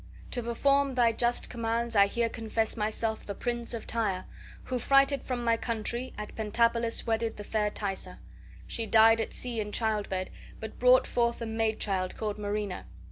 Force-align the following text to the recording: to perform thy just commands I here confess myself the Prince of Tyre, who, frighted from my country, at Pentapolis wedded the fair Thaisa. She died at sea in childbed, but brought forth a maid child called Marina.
to 0.31 0.41
perform 0.41 0.95
thy 0.95 1.11
just 1.11 1.47
commands 1.47 1.95
I 1.95 2.07
here 2.07 2.27
confess 2.27 2.75
myself 2.75 3.23
the 3.23 3.35
Prince 3.35 3.71
of 3.75 3.85
Tyre, 3.85 4.25
who, 4.63 4.79
frighted 4.79 5.21
from 5.21 5.43
my 5.43 5.57
country, 5.57 6.11
at 6.17 6.35
Pentapolis 6.35 7.05
wedded 7.05 7.37
the 7.37 7.43
fair 7.43 7.69
Thaisa. 7.69 8.17
She 8.65 8.87
died 8.87 9.21
at 9.21 9.31
sea 9.31 9.59
in 9.59 9.71
childbed, 9.71 10.31
but 10.59 10.79
brought 10.79 11.05
forth 11.05 11.39
a 11.39 11.45
maid 11.45 11.79
child 11.79 12.17
called 12.17 12.39
Marina. 12.39 12.87